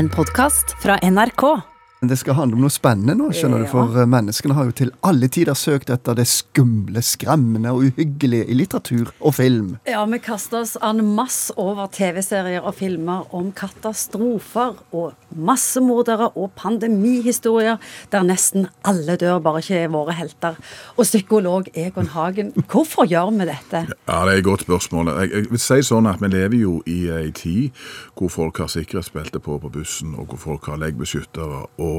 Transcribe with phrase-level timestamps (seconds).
[0.00, 1.69] En podkast fra NRK.
[2.00, 4.90] Det skal handle om noe spennende nå, skjønner du, for eh, menneskene har jo til
[5.04, 9.74] alle tider søkt etter det skumle, skremmende og uhyggelige i litteratur og film.
[9.84, 16.54] Ja, vi kaster oss en masse over TV-serier og filmer om katastrofer og massemordere og
[16.56, 17.76] pandemihistorier
[18.14, 20.56] der nesten alle dør, bare ikke er våre helter.
[20.96, 23.84] Og psykolog Egon Hagen, hvorfor gjør vi dette?
[24.08, 25.12] Ja, Det er et godt spørsmål.
[25.20, 27.76] Jeg, jeg vil si sånn at Vi lever jo i ei tid
[28.16, 31.89] hvor folk har sikkerhetsbelte på på bussen, og hvor folk har leggbeskyttere og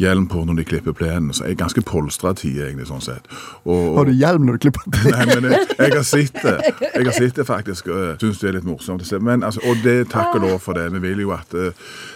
[0.00, 1.32] hjelm på når de klipper plenen.
[1.36, 3.28] Så jeg er ganske polstra tid, egentlig, sånn sett.
[3.64, 5.14] Og, Har du hjelm når du klipper plenen?
[5.16, 6.56] Nei, men jeg, jeg har sett det.
[6.86, 9.06] Jeg har sett det faktisk, og syns det er litt morsomt.
[9.20, 10.88] Men, altså, og det takk og lov for det.
[10.96, 11.74] Vi vil jo at eh,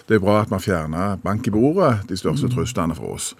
[0.09, 3.34] det er bra at man fjerner bank i bordet, de største truslene for oss.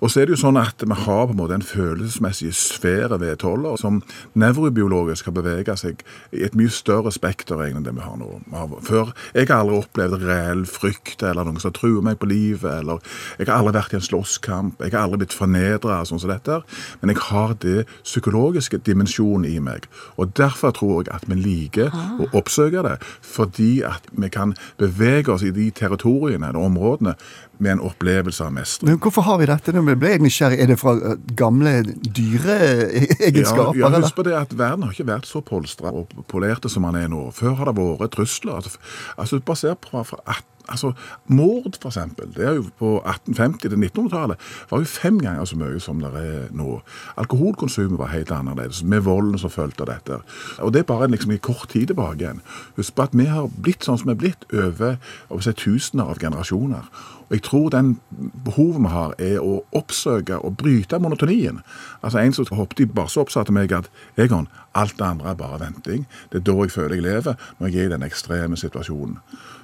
[0.00, 3.18] Og så er det jo sånn at vi har på en måte en følelsesmessig sfære
[3.18, 4.00] ved toller som
[4.38, 8.38] nevrobiologisk har bevega seg i et mye større spekter enn det vi har nå.
[8.86, 12.80] Før Jeg har aldri opplevd reell frykt eller noen som truer meg på livet.
[12.80, 13.00] eller
[13.38, 14.78] Jeg har aldri vært i en slåsskamp.
[14.80, 16.60] Jeg har aldri blitt fornedra, sånn som dette.
[17.00, 19.88] Men jeg har det psykologiske dimensjonen i meg.
[20.16, 22.98] Og derfor tror jeg at vi liker å oppsøke det.
[23.22, 27.14] Fordi at vi kan bevege oss i de territoriene eller områdene
[27.58, 28.90] med en opplevelse av mestring.
[28.90, 29.72] Men Hvorfor har vi dette?
[29.88, 30.58] Nå ble jeg nysgjerrig.
[30.60, 33.78] Er det fra eh, gamle dyreegenskaper?
[33.78, 36.84] Ja, ja, husk på det at Verden har ikke vært så polstra og polerte som
[36.88, 37.28] den er nå.
[37.36, 38.60] Før har det vært trusler.
[38.60, 38.78] Altså,
[39.16, 40.92] altså Bare se på fra 18 Altså,
[41.26, 44.36] Mord, for eksempel, det er jo på 1850- til 1900-tallet
[44.70, 46.80] var jo fem ganger så mye som det er nå.
[47.16, 50.20] Alkoholkonsumet var helt annerledes, med volden som fulgte dette.
[50.58, 52.42] Og det er bare liksom i kort tid tilbake igjen.
[52.76, 54.98] Husk på at vi har blitt sånn som vi er blitt over
[55.30, 56.84] over si, tusener av generasjoner.
[57.28, 57.98] Og jeg tror den
[58.44, 61.60] behovet vi har, er å oppsøke og bryte monotonien.
[62.00, 65.38] Altså En som hoppet i bare så til meg at Egon, alt det andre er
[65.38, 66.06] bare venting.
[66.32, 69.18] Det er da jeg føler jeg lever, når jeg er i den ekstreme situasjonen.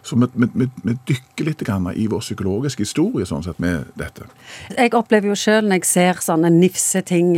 [0.04, 4.26] Så vi, vi, vi, dykker litt grann i vår psykologiske historie sånn sett med dette.
[4.76, 7.32] Jeg opplever jo sjøl når jeg ser sånne nifse ting,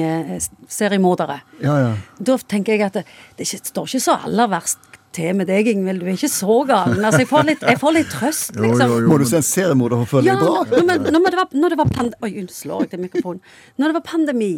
[0.67, 1.39] seriemordere.
[1.63, 1.93] Ja, ja.
[2.19, 3.05] Da tenker jeg at det,
[3.39, 4.83] det står ikke så aller verst
[5.17, 6.03] til med deg, Ingvild.
[6.05, 7.01] Du er ikke så galen.
[7.05, 8.93] Altså, jeg får litt, jeg får litt trøst, liksom.
[8.93, 9.09] jo, jo.
[9.11, 10.65] Må du se en seriemorder for å føle Ja, deg bra?
[10.77, 12.17] når, men- når, det var, når det var pand...
[12.23, 13.41] Oi, unnskyld, slår jeg til mikrofonen.
[13.81, 14.53] Når det var pandemi,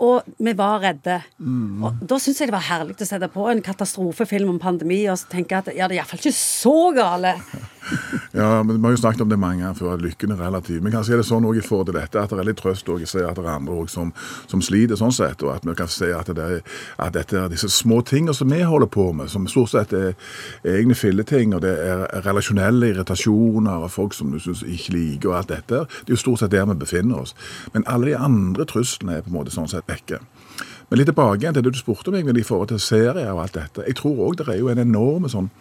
[0.00, 1.82] og vi var redde, Mm.
[1.84, 5.18] og da syns jeg det var herlig å sette på en katastrofefilm om pandemi, og
[5.30, 7.34] tenke at ja, det er iallfall ikke så gale.
[8.32, 10.82] Ja, men Vi har jo snakket om det mange ganger før, at lykken er relativ.
[10.82, 12.86] Men kanskje er det sånn også i forhold til dette, at det er litt trøst
[12.92, 14.12] også å se at det er andre også som,
[14.52, 16.60] som sliter sånn sett, og at vi kan se at, det er,
[17.02, 20.12] at dette er disse små tingene som vi holder på med, som stort sett er,
[20.62, 25.32] er egne filleting, og det er relasjonelle irritasjoner og folk som du syns ikke liker,
[25.32, 25.82] og alt dette.
[26.04, 27.34] Det er jo stort sett der vi befinner oss.
[27.74, 30.20] Men alle de andre truslene er på en måte sånn sett vekke.
[30.90, 33.54] Men litt tilbake igjen til det du spurte meg i forhold til serier og alt
[33.54, 33.86] dette.
[33.86, 35.52] Jeg tror òg det er jo en enorm sånn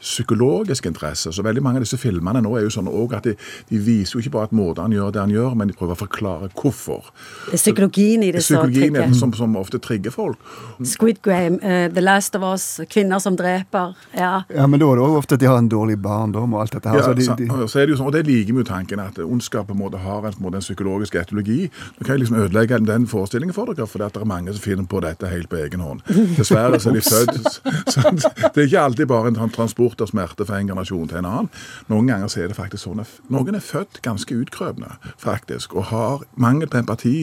[0.00, 1.32] psykologisk interesse.
[1.32, 3.34] Så veldig mange av disse filmene nå er jo sånn også at de,
[3.68, 6.00] de viser jo ikke bare at morderen gjør det han gjør, men de prøver å
[6.04, 7.10] forklare hvorfor.
[7.48, 10.40] Det er psykologien i det så, Psykologien er det som, som ofte trigger folk.
[10.86, 13.96] Squid Game, uh, The Last of Us, Kvinner som dreper.
[14.16, 14.44] Ja.
[14.54, 16.78] Ja, men da er det òg ofte at de har en dårlig barndom og alt
[16.78, 17.02] dette her.
[17.02, 19.02] Ja, så de, de, så er det jo sånn, og det liker vi jo tanken
[19.02, 21.66] at ondskap på en måte har en, på en, måte en psykologisk etologi.
[21.98, 24.77] Nå kan jeg liksom ødelegge den forestillingen for dere, for det er mange som finner
[24.86, 26.02] på dette helt på egen hånd.
[26.36, 27.60] Dessverre så er de født
[27.94, 31.30] sånn, Det er ikke alltid bare en transport av smerte fra en generasjon til en
[31.30, 31.50] annen.
[31.90, 35.88] Noen ganger så er det faktisk sånn at noen er født ganske utkrøpne, faktisk, og
[35.92, 37.16] har mangel på empati,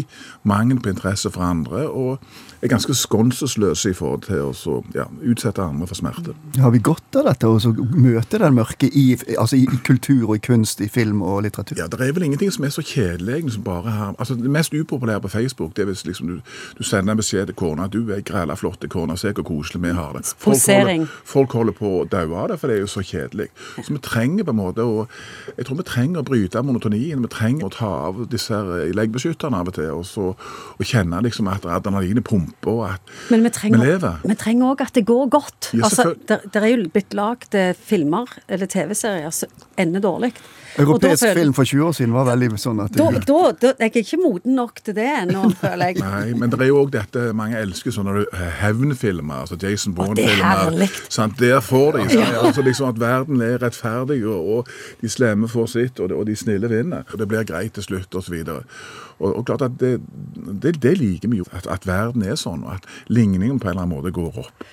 [0.43, 2.19] mangel på interesse for andre, og
[2.65, 6.33] er ganske skånselsløse i forhold til å så, ja, utsette andre for smerte.
[6.59, 9.05] har vi godt av dette, å møte den mørke i,
[9.37, 11.77] altså i, i kultur og i kunst, i film og litteratur?
[11.79, 14.13] Ja, Det er vel ingenting som er så kjedelig Liksom bare her.
[14.19, 16.41] Altså, Det mest upopulære på Facebook det er hvis liksom, du,
[16.77, 19.93] du sender en beskjed til kona du er græla flott kone, se hvor koselig vi
[19.95, 20.25] har det.
[20.35, 21.05] Folk Posering.
[21.05, 23.47] holder, folk holder på å daue av det, for det er jo så kjedelig.
[23.79, 25.07] Så vi trenger på en måte å
[25.55, 27.21] Jeg tror vi trenger å bryte monotonien.
[27.21, 30.33] Vi trenger å ta av disse her leggbeskytterne av og til, og, så,
[30.75, 34.19] og kjenne liksom at adrenalinet pumper, og at Men vi vi trenger lever.
[34.23, 35.71] vi trenger òg at det går godt.
[35.73, 40.33] Ja, altså, det, det er jo blitt lagd eh, filmer eller TV-serier som ender dårlig.
[40.81, 43.91] Og da film for 20 år siden var veldig sånn at Da, da, da, jeg
[43.93, 46.01] er ikke moden nok til det ennå, føler jeg.
[46.03, 48.25] Nei, men det er jo òg dette mange elsker, sånne
[48.61, 49.41] hevnfilmer.
[49.45, 50.61] altså Jason det er Bourne-filmer.
[50.63, 50.89] herlig.
[51.09, 51.39] sant?
[51.39, 52.09] Der får de.
[52.09, 52.35] sant?
[52.41, 54.67] Altså liksom At verden er rettferdig, og, og
[55.01, 57.03] de slemme får sitt, og de, og de snille vinner.
[57.13, 58.33] Og det blir greit til slutt, osv.
[59.19, 60.01] Og, og klart at det,
[60.61, 61.45] det, det liker vi jo.
[61.51, 64.65] At, at verden er sånn, og at ligningen på en eller annen måte går opp.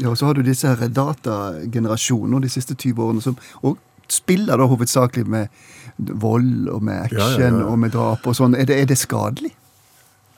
[0.00, 3.78] Ja, og så har du disse her datagenerasjonene de siste 20 årene som og
[4.12, 5.46] spiller da hovedsakelig med
[5.98, 7.64] vold og med action Ja, ja, ja.
[7.70, 8.56] og med drap og sånn.
[8.58, 9.52] Er er det skadelig?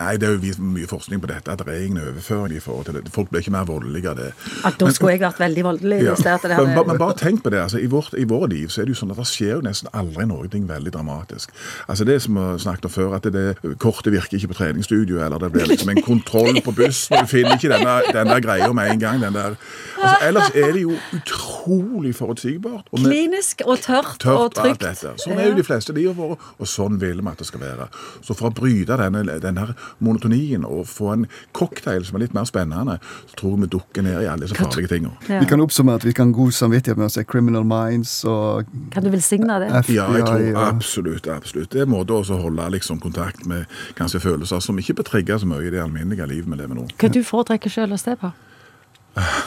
[0.00, 2.60] Nei, det er jo vist mye forskning på dette, at det er ingen overføring i
[2.62, 3.04] forhold til det.
[3.14, 4.30] Folk blir ikke mer voldelige av det.
[4.66, 6.12] At da skulle jeg vært veldig voldelig Ja.
[6.34, 7.60] at Men, bare, men bare tenk på det.
[7.62, 9.60] altså I, vårt, I våre liv så er det jo sånn at det skjer jo
[9.62, 11.50] nesten aldri noe veldig dramatisk.
[11.88, 13.32] Altså Det som vi har snakket om før, at det,
[13.62, 17.22] det kortet virker ikke på treningsstudio, eller det blir liksom en kontroll på bussen, og
[17.22, 19.20] du finner ikke denne, den der greia med en gang.
[19.22, 19.54] den der.
[20.02, 22.88] Altså Ellers er det jo utrolig forutsigbart.
[22.92, 24.84] og Klinisk og tørt, tørt og trygt.
[25.22, 27.88] Sånn er jo de fleste livene våre, og sånn vil vi at det skal være.
[28.24, 31.26] Så for å bryte denne, denne monotonien og få en
[31.56, 32.98] cocktail som er litt mer spennende,
[33.30, 35.14] så tror jeg vi dukker ned i alle disse farlige tingene.
[35.28, 35.40] Ja.
[35.42, 38.70] Vi kan oppsummere at vi kan ha god samvittighet med å se Criminal Minds og
[38.94, 39.70] Kan du velsigne det?
[39.84, 39.98] FBI.
[39.98, 41.28] Ja, jeg tror absolutt.
[41.28, 41.70] absolutt.
[41.72, 45.48] Det er en måte å holde liksom, kontakt med kanskje følelser som ikke betrigger så
[45.50, 46.88] mye i det alminnelige livet vi lever nå.
[46.98, 48.32] Hva du foretrekker selv å se på?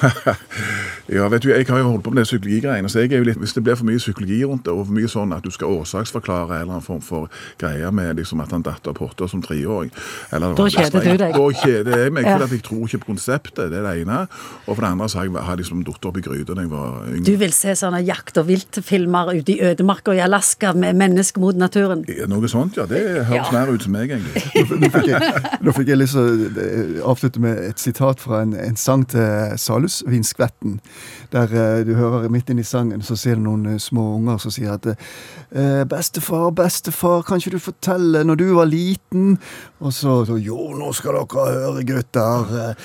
[1.07, 3.27] Ja, vet du, Jeg har jo holdt på med det psykologigreiene, så jeg er jo
[3.29, 5.51] litt, hvis det blir for mye psykologi rundt det, og for mye sånn at du
[5.55, 7.29] skal årsaksforklare en eller annen form for
[7.61, 9.87] greier med liksom at han datt av potta som treåring
[10.35, 11.31] eller- Da kjeder du deg.
[11.37, 12.35] Da kjeder jeg meg, Ja.
[12.37, 14.27] for at jeg tror ikke på konseptet, det er det ene.
[14.67, 16.69] Og for det andre så har jeg, har liksom datt opp i gryta da jeg
[16.69, 17.23] var yngre.
[17.23, 21.55] Du vil se sånne jakt- og viltfilmer ute i ødemarka i Alaska med mennesker mot
[21.55, 22.03] naturen?
[22.27, 22.85] Noe sånt, ja.
[22.85, 23.51] Det høres Ja.
[23.65, 24.43] mer ut som meg, egentlig.
[24.81, 25.21] Nå fikk jeg,
[25.63, 29.05] nå fikk jeg lyst til å eh, avslutte med et sitat fra en, en sang
[29.07, 29.55] til
[29.87, 30.79] Salusvinskvetten.
[31.31, 34.37] Der eh, du hører midt inn i sangen, så ser du noen eh, små unger
[34.41, 39.37] som sier at eh, 'Bestefar, bestefar, kan ikke du fortelle når du var liten?'
[39.79, 42.75] Og så, så 'Jo, nå skal dere høre, gutter.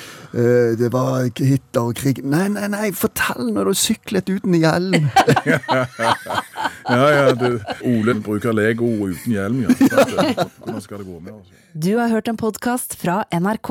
[0.78, 5.10] det var Hitler og krig' Nei, nei, nei, fortell når du syklet uten hjelm.
[6.82, 9.70] Ja, ja, du, Ole bruker Lego uten hjelm, ja.
[10.58, 11.52] Hvordan skal det gå med Altså.
[11.72, 13.70] Du har hørt en podkast fra NRK.